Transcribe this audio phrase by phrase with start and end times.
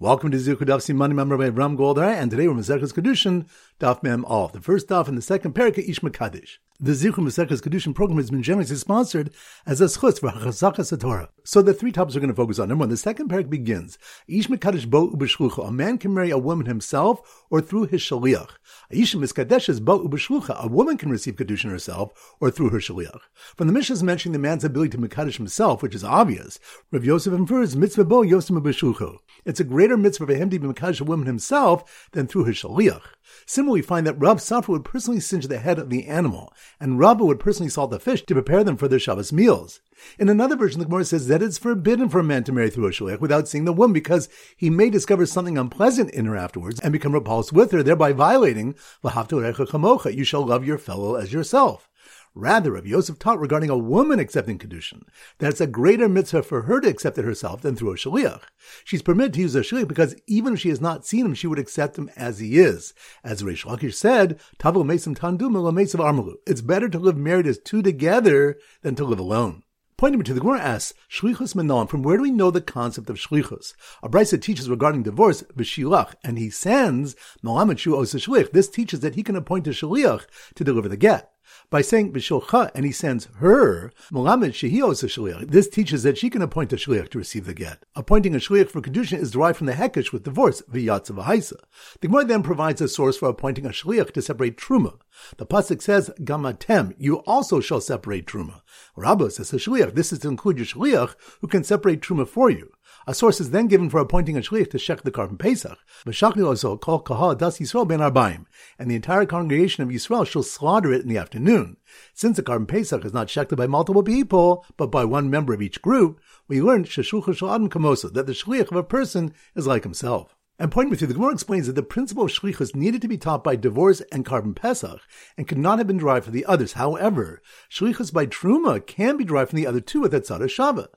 [0.00, 3.48] Welcome to Zichud Daf Siman Member by Ram Goldar, and today we're Maseches Kiddushin
[3.80, 4.52] Daf Mem Off.
[4.52, 6.58] The first Daf and the second parak Ish Mekadesh.
[6.80, 9.32] The Zichud Maseches Kiddushin program has been generously sponsored
[9.66, 11.28] as a schutz for Chazakas Torah.
[11.42, 12.68] So the three topics we're going to focus on.
[12.68, 13.98] Number one, the second parak begins.
[14.28, 15.66] Ish Mekadesh Bo Ubeshlucha.
[15.66, 18.50] A man can marry a woman himself or through his shaliach.
[18.90, 20.62] Ish Miskadesh is Bo Ubeshlucha.
[20.62, 23.22] A woman can receive Kedushin herself or through her shaliach.
[23.56, 26.60] From the Mishnah is mentioning the man's ability to Mekadesh himself, which is obvious.
[26.92, 29.18] Rav Yosef infers Mitzvah Bo Yosef Ubeshlucha.
[29.44, 32.58] It's a greater mitzvah for him to be Mekadesh a woman himself than through his
[32.58, 33.02] shaliach.
[33.46, 36.98] Similarly, we find that Rav Safra would personally singe the head of the animal, and
[36.98, 39.80] Rabbah would personally salt the fish to prepare them for their Shabbos meals.
[40.18, 42.86] In another version, the Gemara says that it's forbidden for a man to marry through
[42.86, 46.80] a shaliach without seeing the woman because he may discover something unpleasant in her afterwards
[46.80, 51.32] and become repulsed with her, thereby violating v'haftorecha kamocha, you shall love your fellow as
[51.32, 51.88] yourself.
[52.38, 55.02] Rather, Rabbi Yosef taught regarding a woman accepting Kedushin,
[55.38, 58.42] that it's a greater mitzvah for her to accept it herself than through a shaliach.
[58.84, 61.48] She's permitted to use a shaliach because even if she has not seen him, she
[61.48, 62.94] would accept him as he is.
[63.24, 66.34] As Reish Lakish said, Tavel Mesim Tandum Mesim Armalu.
[66.46, 69.64] It's better to live married as two together than to live alone.
[69.96, 73.16] Pointing two, the Gemara asks, Shlichus Menon, from where do we know the concept of
[73.16, 73.74] Shlichus?
[74.00, 78.52] A Brisa teaches regarding divorce, V'shilach, and he sends Malamet Shu Shlich.
[78.52, 81.32] This teaches that he can appoint a Shliach to deliver the get
[81.70, 85.50] by saying b'shulcha, and he sends her, Melamed Shehios a shliach.
[85.50, 87.84] This teaches that she can appoint a shliach to receive the get.
[87.94, 91.58] Appointing a shliach for kedushin is derived from the hekesh with divorce, v'yatz v'haisa.
[92.00, 94.98] The Gemara then provides a source for appointing a shliach to separate truma.
[95.36, 98.62] The pasuk says, "Gamatem, you also shall separate truma."
[98.96, 99.94] Rabbah says a shliach.
[99.94, 102.70] This is to include your shliach who can separate truma for you.
[103.08, 105.78] A source is then given for appointing a shliach to shech the korban Pesach.
[106.04, 108.44] V'shachli also call kahal das Yisrael ben arbaim,
[108.78, 111.78] and the entire congregation of Yisrael shall slaughter it in the afternoon.
[112.12, 115.62] Since the korban Pesach is not shechted by multiple people, but by one member of
[115.62, 119.66] each group, we learn sheshucha shal adam kamosa, that the shliach of a person is
[119.66, 120.36] like himself.
[120.60, 123.16] And point number three, the Gemara explains that the principle of shlichus needed to be
[123.16, 125.00] taught by divorce and korban pesach,
[125.36, 126.72] and could not have been derived from the others.
[126.72, 130.88] However, shlichus by truma can be derived from the other two with Etzara Shava.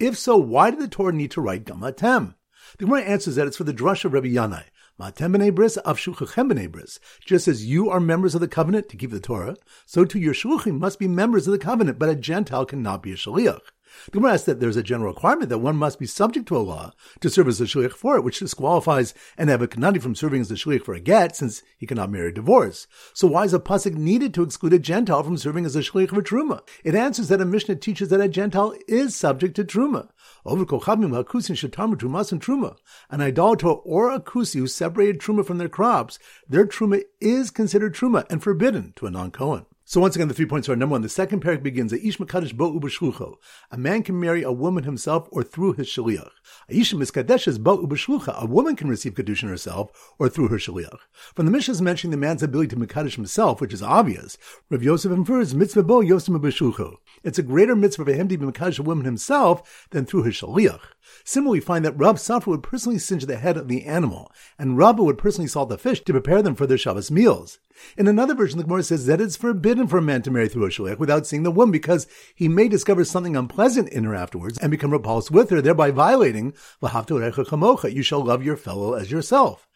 [0.00, 2.34] If so, why did the Torah need to write Gamatem?
[2.78, 4.64] The Gemara answers that it's for the drush of Rabbi Yanai.
[5.00, 7.00] Matem b'nei bris, avshuchachem b'nei bris.
[7.20, 9.56] Just as you are members of the covenant to keep the Torah,
[9.86, 13.10] so too your shluchim must be members of the covenant, but a Gentile cannot be
[13.10, 13.58] a shaliach.
[14.06, 16.58] The Gemara asks that there's a general requirement that one must be subject to a
[16.58, 20.50] law to serve as a shliach for it, which disqualifies an Evakanani from serving as
[20.50, 22.86] a shliach for a get, since he cannot marry a divorce.
[23.14, 26.10] So why is a pasuk needed to exclude a Gentile from serving as a shliach
[26.10, 26.62] for truma?
[26.84, 30.08] It answers that a Mishnah teaches that a Gentile is subject to truma.
[30.44, 32.76] Over kochabim hakusin shatamu trumas and truma.
[33.10, 36.18] An idolater or a kusi who separated truma from their crops,
[36.48, 39.66] their truma is considered truma and forbidden to a non-Kohen.
[39.90, 41.00] So once again, the three points are number one.
[41.00, 43.36] The second parak begins, Ish Mekadesh Bo Ubeshlucho.
[43.70, 46.28] A man can marry a woman himself or through his shaliach.
[46.70, 48.38] Aisha Miskadesh is Bo Ubeshlucha.
[48.38, 50.98] A woman can receive Kedushin herself or through her shaliach.
[51.34, 54.36] From the Mishnah is mentioning the man's ability to Mekadesh himself, which is obvious.
[54.68, 56.96] Rav Yosef infers Mitzvah Bo Yosef Ubeshlucho.
[57.24, 60.80] It's a greater mitzvah for him to be a woman himself than through his shaliach.
[61.24, 64.76] Similarly, we find that Rav Safra would personally singe the head of the animal, and
[64.76, 67.58] Rabba would personally salt the fish to prepare them for their Shabbos meals.
[67.96, 70.66] In another version, the Gemara says that it's forbidden for a man to marry through
[70.66, 74.58] a shaliach without seeing the woman because he may discover something unpleasant in her afterwards
[74.58, 79.67] and become repulsed with her, thereby violating you shall love your fellow as yourself.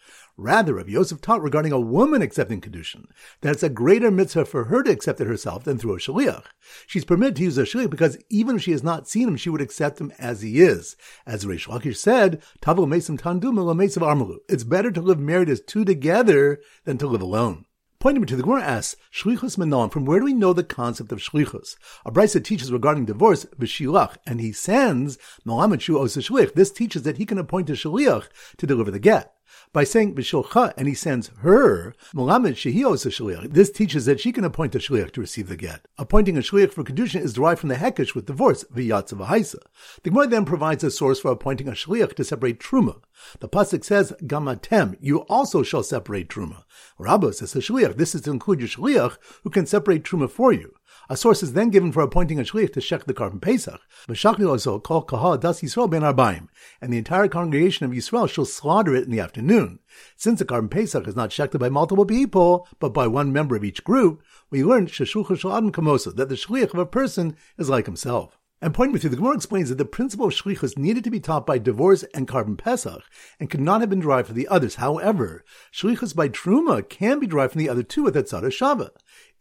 [0.43, 3.05] Rather, Rabbi Yosef taught regarding a woman accepting Kedushin,
[3.43, 6.47] that it's a greater mitzvah for her to accept it herself than through a shaliach.
[6.89, 9.51] She's permitted to use a shaliach because even if she has not seen him, she
[9.51, 10.97] would accept him as he is.
[11.27, 14.39] As Reish Lakish said, Tavel Mesim Tandum Mesim Armalu.
[14.49, 17.67] It's better to live married as two together than to live alone.
[18.01, 21.21] Pointing two, the Gemara asks, Shlichus Menon, from where do we know the concept of
[21.21, 21.77] Shlichus?
[22.05, 26.55] A Brisa teaches regarding divorce, V'shilach, and he sends Malamet Shu Shlich.
[26.55, 28.27] This teaches that he can appoint a Shliach
[28.57, 29.32] to deliver the get
[29.73, 33.53] by saying b'shulcha, and he sends her, Melamed Shehios oh, a shliach.
[33.53, 35.87] This teaches that she can appoint a shliach to receive the get.
[35.99, 39.61] Appointing a shliach for kedushin is derived from the hekesh with divorce, v'yatz v'haisa.
[40.03, 43.01] The Gemara then provides a source for appointing a shliach to separate truma.
[43.41, 46.65] The pasuk says, "Gamatem, you also shall separate truma."
[46.99, 47.97] Rabbah says a shliach.
[47.97, 50.75] This is to include your shliach who can separate truma for you.
[51.11, 53.81] A source is then given for appointing a shliach to shech the korban Pesach.
[54.09, 56.49] V'shachli also call kahal das Yisrael ben arbaim,
[56.81, 59.81] and the entire congregation of Yisrael shall slaughter it in the afternoon.
[60.17, 63.65] Since the korban Pesach is not shechted by multiple people, but by one member of
[63.65, 67.87] each group, we learned sheshucha adam kamosa, that the shliach of a person is like
[67.87, 68.39] himself.
[68.63, 71.19] And point number three, the Gemara explains that the principle of shlichus needed to be
[71.19, 73.03] taught by divorce and korban pesach,
[73.41, 74.77] and could not have been derived from the others.
[74.77, 78.91] However, shlichus by truma can be derived from the other two with etzara shava.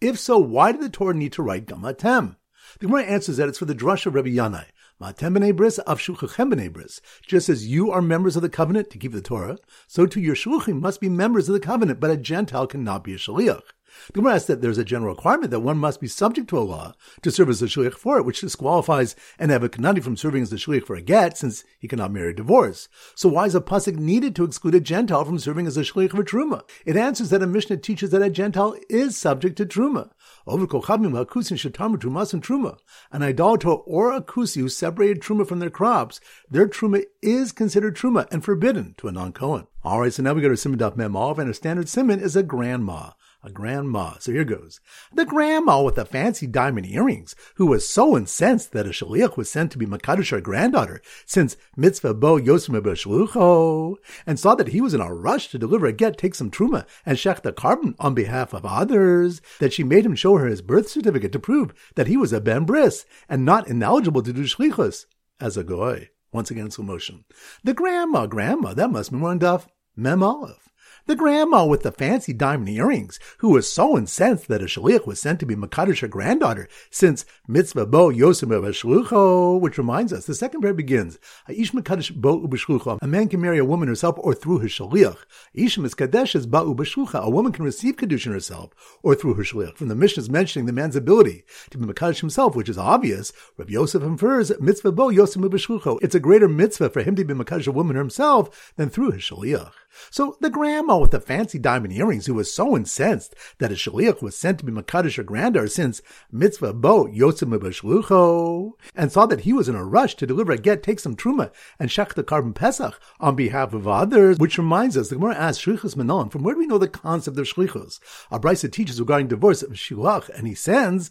[0.01, 2.36] If so, why did the Torah need to write Gamatem?
[2.80, 4.65] The Gemara answers that it's for the drush of Rabbi Yanai.
[5.00, 7.01] Matem b'nei bris, avshuchachem b'nei bris.
[7.21, 10.33] Just as you are members of the covenant to keep the Torah, so too your
[10.33, 13.62] shluchim must be members of the covenant, but a Gentile cannot be a shaliach.
[14.07, 16.61] The Gemara asks that there's a general requirement that one must be subject to a
[16.61, 20.51] law to serve as a shliach for it, which disqualifies an Kanani from serving as
[20.51, 22.89] a shliach for a get, since he cannot marry a divorce.
[23.15, 26.11] So why is a pasuk needed to exclude a Gentile from serving as a shliach
[26.11, 26.63] for truma?
[26.85, 30.11] It answers that a Mishnah teaches that a Gentile is subject to truma.
[30.47, 32.77] Over kochavim hakusin shetarmu trumas and truma.
[33.11, 37.95] An idolater or a kusi who separated truma from their crops, their truma is considered
[37.95, 39.67] truma and forbidden to a non-Kohen.
[39.83, 42.35] All right, so now we go to Siman Daf Mem and a standard Siman is
[42.35, 43.11] a grandma
[43.43, 44.13] a grandma.
[44.19, 44.79] So here goes.
[45.13, 49.49] The grandma with the fancy diamond earrings, who was so incensed that a shaliach was
[49.49, 53.95] sent to be Makadish, her granddaughter, since mitzvah bo yosim shlucho,
[54.25, 56.85] and saw that he was in a rush to deliver a get, take some truma,
[57.05, 60.61] and shech the korban on behalf of others, that she made him show her his
[60.61, 64.43] birth certificate to prove that he was a ben bris, and not ineligible to do
[64.43, 65.05] shlichus,
[65.39, 66.09] as a goy.
[66.31, 67.25] Once again in slow motion.
[67.63, 69.67] The grandma, grandma, that must be one duff.
[69.97, 70.70] Mem Aleph.
[71.07, 75.19] The grandma with the fancy diamond earrings, who was so incensed that a shaliach was
[75.19, 80.36] sent to be Makadish, her granddaughter, since mitzvah bo yosim b'shlucho, which reminds us, the
[80.36, 81.18] second prayer begins,
[81.50, 85.18] Aish Makadish bo ub'shlucho, a man can marry a woman herself or through his shaliach.
[85.57, 88.71] Aish miskadesh is ba ub'shlucha, a woman can receive kedushin herself
[89.01, 89.77] or through her shaliach.
[89.77, 93.71] From the Mishnah's mentioning the man's ability to be Makadish himself, which is obvious, Rabbi
[93.71, 95.98] Yosef infers mitzvah bo yosim b'shlucho.
[96.03, 99.24] It's a greater mitzvah for him to be Makadish a woman himself than through his
[99.24, 99.71] shaliach.
[100.09, 104.21] So the grandma with the fancy diamond earrings, who was so incensed that a shaliach
[104.21, 106.01] was sent to be Makadish her granddaughter since
[106.31, 110.57] mitzvah bo yosim b'shlucho, and saw that he was in a rush to deliver a
[110.57, 114.97] get, take some truma, and shech the korban pesach on behalf of others, which reminds
[114.97, 117.99] us, the Gemara asks shlichus menon, from where do we know the concept of shlichus?
[118.31, 121.09] Our Brisa teaches regarding divorce of shilach, and he sends,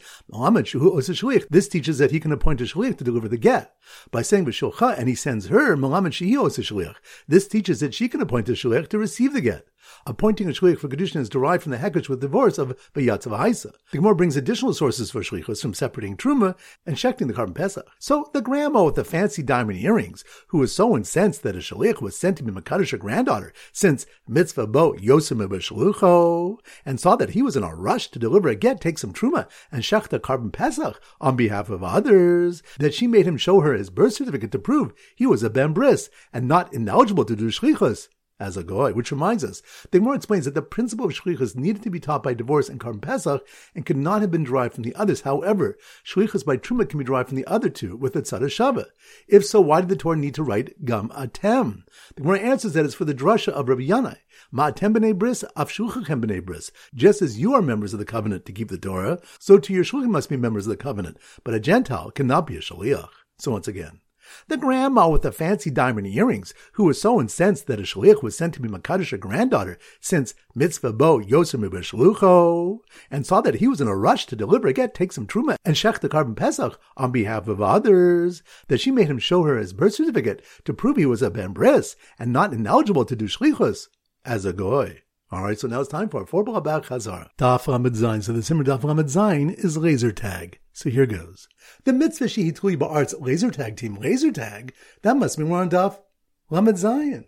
[1.50, 3.75] this teaches that he can appoint a shliach to deliver the get.
[4.11, 5.77] By saying b'shulcha, and he sends her,
[7.29, 9.67] this teaches that she can appoint a shliach to receive the get.
[10.06, 13.72] Appointing a shliach for kedushin is derived from the hekesh with divorce of v'yatzav haisa.
[13.90, 16.56] The Gemara brings additional sources for shlichus from separating truma
[16.87, 17.87] and shechting the korban pesach.
[17.99, 22.00] So the grandma with the fancy diamond earrings, who was so incensed that a shliach
[22.00, 27.31] was sent to be Makadish, her granddaughter, since mitzvah bo yosim b'shlucho, and saw that
[27.31, 30.20] he was in a rush to deliver a get, take some truma, and shech the
[30.20, 34.52] korban pesach on behalf of others, that she made him show her his birth certificate
[34.52, 38.08] to prove he was a ben bris and not ineligible to do shlichus
[38.41, 41.83] as a goy, which reminds us, the Gemara explains that the principle of shlichus needed
[41.83, 44.83] to be taught by divorce and Karm Pesach and could not have been derived from
[44.83, 45.21] the others.
[45.21, 48.87] However, shlichus by truma can be derived from the other two with the tzara shava.
[49.29, 51.85] If so, why did the Torah need to write gam atem?
[52.17, 54.17] The Gemara answers that it's for the drasha of Rabbi Yanai.
[54.53, 56.73] Ma'atem b'nei bris, afshuchachem b'nei bris.
[56.95, 59.85] Just as you are members of the covenant to keep the Torah, so too your
[59.85, 61.19] shluchim must be members of the covenant.
[61.45, 63.11] But a Gentile cannot be a shaliach.
[63.39, 64.01] So once again,
[64.49, 68.37] the grandma with the fancy diamond earrings, who was so incensed that a shliach was
[68.37, 72.79] sent to be Makadish, granddaughter, since mitzvah bo yosim shlucho,
[73.11, 75.56] and saw that he was in a rush to deliver a get, take some truma,
[75.65, 79.56] and shech the korban pesach on behalf of others, that she made him show her
[79.56, 83.27] his birth certificate to prove he was a ben bris and not ineligible to do
[83.27, 83.88] shlichus
[84.25, 85.03] as a goy.
[85.32, 87.29] All right, so now it's time for four Bach Chazar.
[87.38, 88.21] Daf Lamed Zayin.
[88.21, 90.59] So the Simmer Daf Lamed Zayin is laser tag.
[90.73, 91.47] So here goes.
[91.85, 94.75] The mitzvah shehitui ba'art's laser tag team laser tag.
[95.03, 95.99] That must be more on Daf
[96.50, 97.27] Lamed Zayin.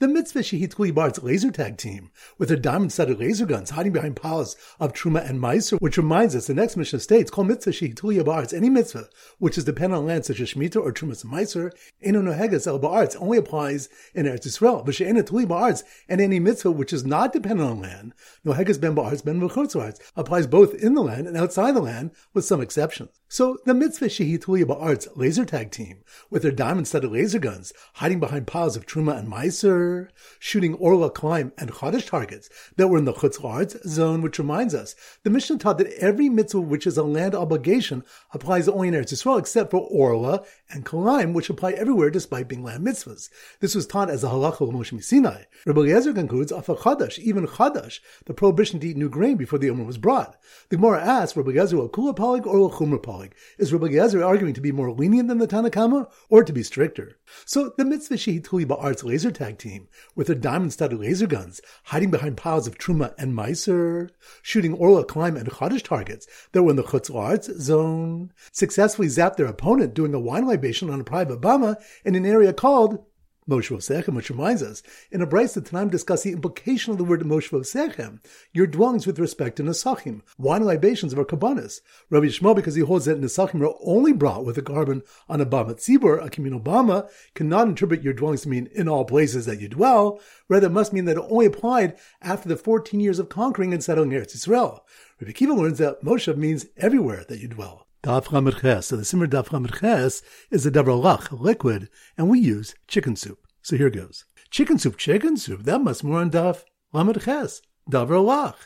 [0.00, 4.56] The Mitzvah Shehit Bart's laser tag team, with their diamond-studded laser guns hiding behind piles
[4.78, 8.54] of Truma and Meiser, which reminds us the next mission states, call Mitzvah Shehit Bart's
[8.54, 12.22] any mitzvah which is dependent on land such as Shemitah or Trumas and Meiser, Eno
[12.22, 16.70] Nohegas El Ba'arts only applies in Eretz Yisrael, but She'ena Tuli Ba'arts and any mitzvah
[16.70, 21.02] which is not dependent on land, Nohegas Ben Ba'arts Ben V'chutz applies both in the
[21.02, 23.20] land and outside the land, with some exceptions.
[23.28, 28.46] So the Mitzvah Shehitulia Ba'art's laser tag team, with their diamond-studded laser guns, hiding behind
[28.46, 29.89] piles of Truma and Meiser,
[30.38, 34.74] shooting Orla climb and Chodesh targets that were in the Chutz La'aretz zone, which reminds
[34.74, 38.94] us, the Mishnah taught that every mitzvah which is a land obligation applies only in
[38.94, 43.28] Eretz Yisrael, except for Orla and Kalaim, which apply everywhere despite being land mitzvahs.
[43.60, 45.44] This was taught as a halacha of Moshe Sinai.
[45.66, 49.70] Rabbi Eliezer concludes, Afa Chadash, even Chadash, the prohibition to eat new grain before the
[49.70, 50.36] Omer was brought.
[50.68, 53.32] The Gemara asks, Rabbi Eliezer, a Kula Polig or Chumra Polig?
[53.58, 57.16] Is Rabbi Eliezer arguing to be more lenient than the Tanakama or to be stricter?
[57.44, 59.79] So the mitzvah Shehituli Ba'art's laser tag team,
[60.14, 64.10] with their diamond-studded laser guns, hiding behind piles of Truma and Meiser,
[64.42, 69.36] shooting Orla climb and Chodesh targets that were in the Chutz La'aretz zone, successfully zapped
[69.36, 73.04] their opponent doing a wine libation on a private bama in an area called
[73.48, 77.04] Moshe Vosechem, which reminds us, in a Brisa the Tanaim discuss the implication of the
[77.04, 78.20] word Moshe Vosechem,
[78.52, 81.80] your dwellings with respect to Nesachim, wine libations of our kabbanis.
[82.10, 85.46] Rabbi Shmuel, because he holds that Nesachim are only brought with a korban on a
[85.46, 89.60] Bama Tzibur, a communal Bama, cannot interpret your dwellings to mean in all places that
[89.60, 93.28] you dwell, rather it must mean that it only applied after the 14 years of
[93.28, 94.84] conquering and settling Eretz Israel.
[95.20, 97.86] Rabbi Kiva learns that Moshe means everywhere that you dwell.
[98.02, 102.74] Daf Chamid So the Simmer Daf Chamid is a davrolach, a liquid, and we use
[102.88, 103.46] chicken soup.
[103.60, 104.24] So here goes.
[104.50, 106.64] Chicken soup, chicken soup, that must more on Daf
[106.94, 107.60] Chamid Ches.
[107.90, 108.56] Davrolach.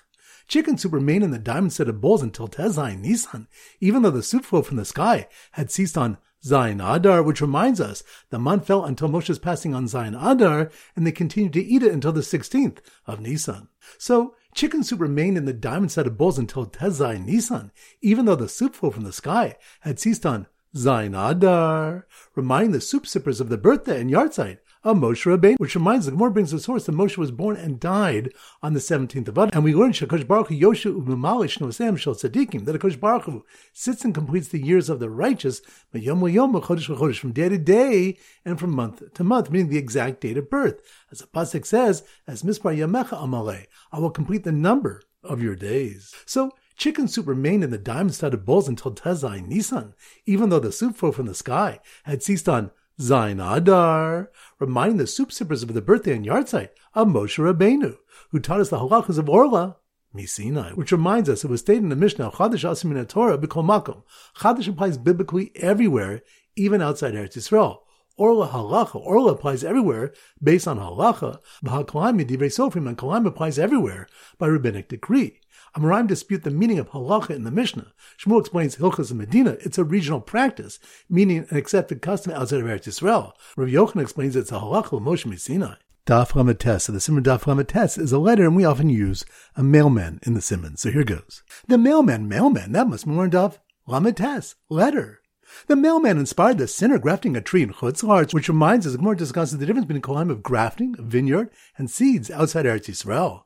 [0.46, 3.48] Chicken soup remained in the diamond set of bowls until Tezai Nisan,
[3.80, 7.80] even though the soup flow from the sky had ceased on Zayin Adar, which reminds
[7.80, 11.82] us the month fell until Moshe's passing on Zayin Adar, and they continued to eat
[11.82, 13.68] it until the 16th of Nisan.
[13.98, 18.36] So Chicken soup remained in the diamond set of bowls until Tezai Nissan, even though
[18.36, 20.46] the soup flow from the sky had ceased on
[20.76, 22.06] Zayin Adar,
[22.36, 26.12] reminding the soup sippers of the birthday and yahrzeit of Moshe Rabbeinu, which reminds the
[26.12, 29.50] Gemara brings the source that Moshe was born and died on the 17th of Adar.
[29.52, 31.52] And we learn Shakash Baruch Hu Yoshu Umimalish
[31.98, 35.62] Shel Tzadikim, that Akash Baruch sits and completes the years of the righteous,
[35.92, 40.20] Yom Yom Chodesh, from day to day and from month to month, meaning the exact
[40.20, 40.82] date of birth.
[41.10, 45.56] As the Pasuk says, as Mispar Yamecha Amalei, I will complete the number of your
[45.56, 46.14] days.
[46.26, 49.94] So, Chicken soup remained in the diamond-studded bowls until Tezai Nisan,
[50.26, 55.06] even though the soup flow from the sky had ceased on Zayin Adar, reminding the
[55.06, 57.96] soup sippers of the birthday and yahrzeit of Moshe Rabbeinu,
[58.30, 59.78] who taught us the halachas of Orla,
[60.14, 63.64] Misinai, which reminds us it was stated in the Mishnah, Chadash Asim in Torah, B'kol
[63.64, 64.04] Makom.
[64.36, 66.22] Chadash applies biblically everywhere,
[66.54, 67.78] even outside Eretz Yisrael.
[68.16, 74.06] Orla halacha, Orla applies everywhere based on halacha, B'hakalim Yedivrei Sofrim, and Kalim applies everywhere
[74.38, 75.40] by rabbinic decree.
[75.76, 77.92] Amoraim dispute the meaning of halacha in the Mishnah.
[78.16, 79.56] Shmuel explains Hilchas in Medina.
[79.60, 80.78] It's a regional practice,
[81.10, 83.32] meaning an accepted custom outside of Eretz Yisrael.
[83.56, 85.74] Rav Yochanan explains it's a halacha Moshe Sinai.
[86.06, 86.82] Daf Ramates.
[86.82, 89.24] So the Siman Daf Ramates is a letter, and we often use
[89.56, 90.78] a mailman in the Siman.
[90.78, 91.42] So here goes.
[91.66, 95.22] The mailman, mailman, that must be more Daf Ramates, letter.
[95.66, 98.02] The mailman inspired the sinner grafting a tree in Chutz
[98.34, 101.90] which reminds us, of more discusses the difference between a kolam of grafting, vineyard, and
[101.90, 103.44] seeds outside Eretz Yisrael.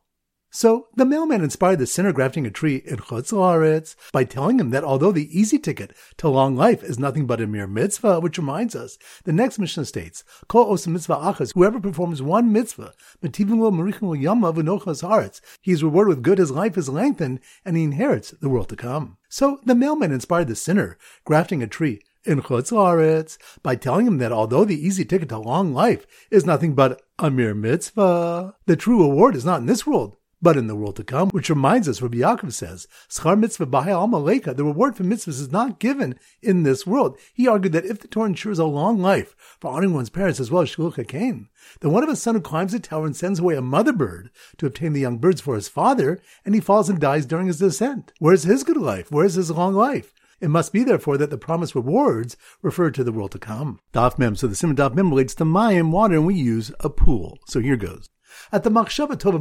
[0.51, 4.83] So the mailman inspired the sinner grafting a tree in Chutz by telling him that
[4.83, 8.75] although the easy ticket to long life is nothing but a mere mitzvah, which reminds
[8.75, 13.71] us, the next Mishnah states, Kol osim mitzvah achas, whoever performs one mitzvah, metivim lo
[13.71, 17.85] marichin yama v'nochas haaretz, he is rewarded with good, his life is lengthened, and he
[17.85, 19.19] inherits the world to come.
[19.29, 24.33] So the mailman inspired the sinner grafting a tree in Chutz by telling him that
[24.33, 29.03] although the easy ticket to long life is nothing but a mere mitzvah, the true
[29.03, 32.01] reward is not in this world, but in the world to come, which reminds us,
[32.01, 36.87] Rabbi Yaakov says, Schar mitzvah amaleka, the reward for mitzvahs is not given in this
[36.87, 37.19] world.
[37.35, 40.51] He argued that if the Torah ensures a long life for honoring one's parents as
[40.51, 41.49] well as Shluch
[41.81, 44.31] then what if a son who climbs a tower and sends away a mother bird
[44.59, 47.59] to obtain the young birds for his father, and he falls and dies during his
[47.59, 48.13] descent?
[48.19, 49.11] Where's his good life?
[49.11, 50.15] Where's his long life?
[50.41, 53.81] It must be, therefore, that the promised rewards refer to the world to come.
[53.93, 54.37] Daf Mem.
[54.37, 57.39] So the Siman Daf Mem relates to Mayim, water, and we use a pool.
[57.49, 58.09] So here goes.
[58.53, 59.39] At the Machshava Tova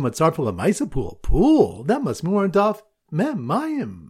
[0.56, 1.20] Maisa pool.
[1.22, 1.84] Pool?
[1.84, 4.10] That must be Daf Mem Mayim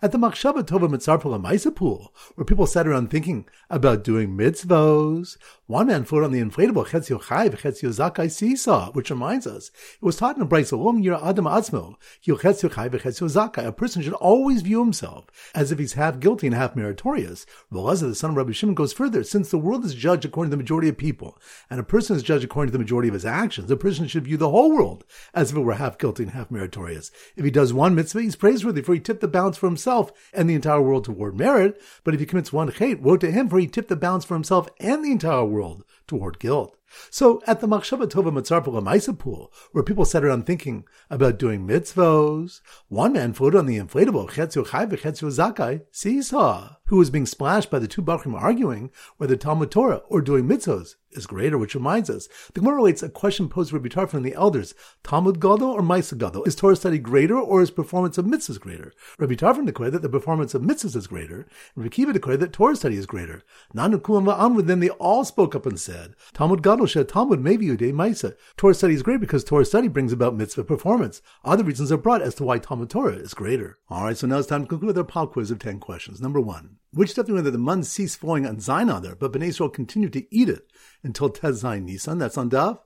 [0.00, 5.36] at the Machshava Tova Mitzarpel Maisa pool, where people sat around thinking about doing mitzvos.
[5.66, 10.04] One man floated on the inflatable Chetzio Chai v'Chetzio Zakai seesaw, which reminds us, it
[10.04, 13.66] was taught in a Brisa Olom Yir Adam Atzmo, Chetzio Chai v'Chetzio Zakai.
[13.66, 17.44] A person should always view himself as if he's half guilty and half meritorious.
[17.72, 19.24] Velazar, the son of Rabbi Shimon, goes further.
[19.24, 21.38] Since the world is judged according to the majority of people,
[21.68, 24.24] and a person is judged according to the majority of his actions, a person should
[24.24, 27.10] view the whole world as if it were half guilty and half meritorious.
[27.36, 30.12] If he does one mitzvah, he's praiseworthy, for he tipped the balance for himself himself
[30.34, 33.48] and the entire world toward merit, but if he commits one hate, woe to him,
[33.48, 36.76] for he tipped the balance for himself and the entire world toward guilt.
[37.10, 41.66] So at the Machshava Tova Matzar Maisa pool, where people sat around thinking about doing
[41.66, 47.26] mitzvos, one man floated on the inflatable Chetzio Chai v'Chetzio Zakai seesaw, who was being
[47.26, 51.74] splashed by the two Bachrim arguing whether Talmud Torah or doing mitzvos is greater, which
[51.74, 55.70] reminds us, the Gemara relates a question posed Rabbi Tarfon and the elders, Talmud Gadol
[55.70, 56.44] or Maisa Gadol?
[56.44, 58.92] Is Torah study greater or is performance of mitzvahs greater?
[59.18, 61.40] Rabbi Tarfon declared that the performance of mitzvahs is greater,
[61.74, 63.42] and Rabbi Kiva declared that Torah study is greater.
[63.74, 67.66] Nanu Kulam Va'amud, then they all spoke up and said, Talmud Gadol shed Talmud maybe
[67.66, 68.34] Udei Maisa.
[68.56, 71.22] Torah study is great because Torah study brings about mitzvah performance.
[71.44, 73.78] Other reasons are brought as to why Talmud Torah is greater.
[73.90, 76.20] Alright, so now it's time to conclude our pal quiz of 10 questions.
[76.20, 79.68] Number one, which definitely whether the mun ceased falling on Zayin there, but Bnei Israel
[79.68, 80.70] continued to eat it
[81.02, 82.18] until Tez Zayin Nisan.
[82.18, 82.80] That's on Dav.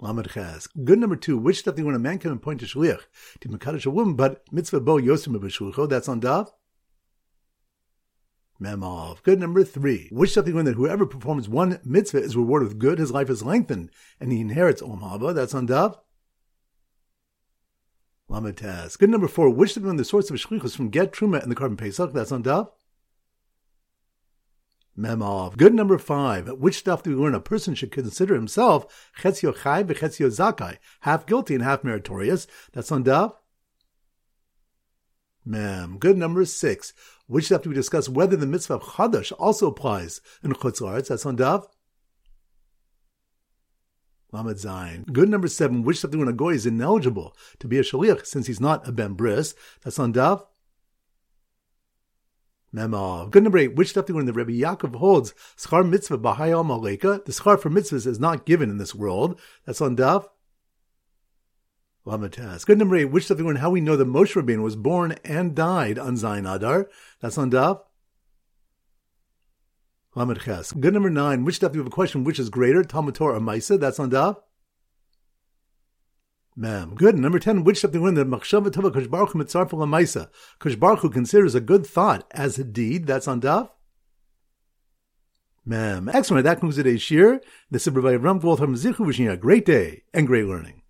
[0.00, 0.68] Lamed Chaz.
[0.84, 1.36] Good number two.
[1.36, 3.02] Which definitely when a man can appoint a shliach
[3.40, 5.88] to mekadosh a woman, but mitzvah bo yosim b'shulcho.
[5.88, 6.52] That's on Dav.
[8.60, 9.22] Memov.
[9.22, 10.08] Good number three.
[10.10, 13.42] Which something when that whoever performs one mitzvah is rewarded with good, his life is
[13.42, 15.34] lengthened, and he inherits Om Haba.
[15.34, 15.98] That's on Dav.
[18.30, 18.98] Lamitas.
[18.98, 19.48] Good number four.
[19.50, 22.12] Which something when the source of shlichus from get truma and the korban pesach.
[22.12, 22.70] That's on Dav.
[24.98, 25.56] Memov.
[25.56, 26.48] Good number five.
[26.58, 27.34] Which stuff do we learn?
[27.34, 32.46] A person should consider himself chetzio chai v'chetzio zakai, half guilty and half meritorious.
[32.72, 33.32] That's on Dav.
[35.44, 35.98] Mem.
[35.98, 36.92] Good number six.
[37.26, 41.08] Which stuff do we discuss whether the mitzvah of chadash also applies in chutz la'aretz?
[41.08, 41.66] That's on Dav.
[44.30, 45.12] Lamed Zayin.
[45.12, 45.82] Good number seven.
[45.82, 46.28] Which we learn?
[46.28, 49.54] A goy is ineligible to be a shaliach since he's not a ben bris.
[49.82, 50.44] That's on Dav.
[52.70, 53.26] Memo.
[53.28, 53.74] Good number eight.
[53.74, 54.26] Which we learn?
[54.26, 57.24] The Rebbe Yaakov holds schar mitzvah b'hayal maleka.
[57.24, 59.40] The schar for mitzvahs is not given in this world.
[59.64, 60.28] That's on Dav.
[62.06, 62.66] Lamatas.
[62.66, 63.06] Good number eight.
[63.06, 63.56] Which we learn?
[63.56, 66.90] How we know that Moshe Rabbeinu was born and died on Zayin Adar.
[67.20, 67.82] That's on Dav.
[70.18, 70.72] Lamed Ches.
[70.72, 71.44] Good number nine.
[71.44, 72.24] Which stuff do we have a question?
[72.24, 73.78] Which is greater, Talmud Torah or Maisa?
[73.78, 74.36] That's on Dav.
[76.56, 76.96] Ma'am.
[76.96, 77.16] Good.
[77.16, 80.28] Number 10, which something when the Machshava Tova Kosh Baruch Mitzarfa Maisa.
[80.58, 80.74] Kosh
[81.12, 83.06] considers a good thought as a deed.
[83.06, 83.70] That's on Dav.
[85.64, 86.10] Ma'am.
[86.12, 86.44] Excellent.
[86.44, 87.40] That concludes today's shir.
[87.70, 90.82] This is Rabbi Ram Goldham Zichu wishing you a great day and great learning.